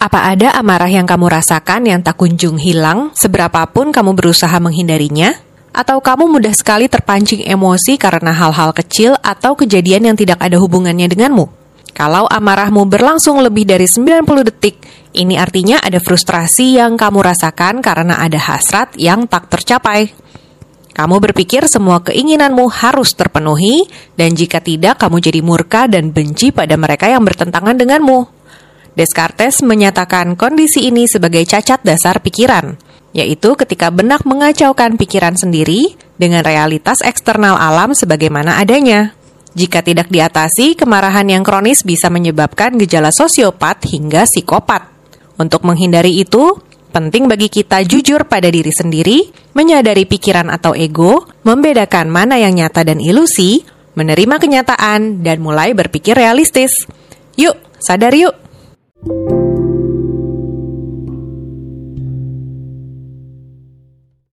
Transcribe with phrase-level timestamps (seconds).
[0.00, 5.36] Apa ada amarah yang kamu rasakan yang tak kunjung hilang, seberapapun kamu berusaha menghindarinya?
[5.76, 11.04] Atau kamu mudah sekali terpancing emosi karena hal-hal kecil atau kejadian yang tidak ada hubungannya
[11.04, 11.52] denganmu?
[11.92, 14.80] Kalau amarahmu berlangsung lebih dari 90 detik,
[15.12, 20.16] ini artinya ada frustrasi yang kamu rasakan karena ada hasrat yang tak tercapai.
[20.96, 23.84] Kamu berpikir semua keinginanmu harus terpenuhi,
[24.16, 28.39] dan jika tidak, kamu jadi murka dan benci pada mereka yang bertentangan denganmu.
[29.00, 32.76] Descartes menyatakan kondisi ini sebagai cacat dasar pikiran,
[33.16, 39.16] yaitu ketika benak mengacaukan pikiran sendiri dengan realitas eksternal alam sebagaimana adanya.
[39.56, 44.84] Jika tidak diatasi, kemarahan yang kronis bisa menyebabkan gejala sosiopat hingga psikopat.
[45.40, 46.60] Untuk menghindari itu,
[46.92, 52.84] penting bagi kita jujur pada diri sendiri, menyadari pikiran atau ego, membedakan mana yang nyata
[52.84, 53.64] dan ilusi,
[53.96, 56.84] menerima kenyataan, dan mulai berpikir realistis.
[57.40, 58.49] Yuk, sadar yuk!